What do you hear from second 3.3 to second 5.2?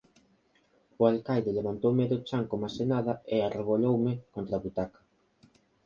e arreboloume contra a butaca.